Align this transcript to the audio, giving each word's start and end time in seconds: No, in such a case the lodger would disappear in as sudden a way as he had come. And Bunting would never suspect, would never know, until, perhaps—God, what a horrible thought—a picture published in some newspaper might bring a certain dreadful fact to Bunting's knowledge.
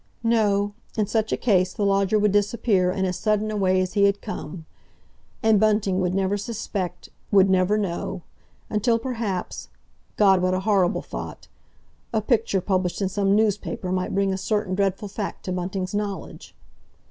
No, 0.23 0.73
in 0.97 1.05
such 1.05 1.31
a 1.31 1.37
case 1.37 1.73
the 1.73 1.85
lodger 1.85 2.17
would 2.17 2.31
disappear 2.31 2.89
in 2.89 3.05
as 3.05 3.19
sudden 3.19 3.51
a 3.51 3.55
way 3.55 3.79
as 3.81 3.93
he 3.93 4.05
had 4.05 4.19
come. 4.19 4.65
And 5.43 5.59
Bunting 5.59 5.99
would 6.01 6.15
never 6.15 6.37
suspect, 6.37 7.09
would 7.31 7.51
never 7.51 7.77
know, 7.77 8.23
until, 8.67 8.97
perhaps—God, 8.97 10.41
what 10.41 10.55
a 10.55 10.61
horrible 10.61 11.03
thought—a 11.03 12.21
picture 12.21 12.61
published 12.61 12.99
in 12.99 13.09
some 13.09 13.35
newspaper 13.35 13.91
might 13.91 14.15
bring 14.15 14.33
a 14.33 14.39
certain 14.39 14.73
dreadful 14.73 15.07
fact 15.07 15.45
to 15.45 15.51
Bunting's 15.51 15.93
knowledge. 15.93 16.55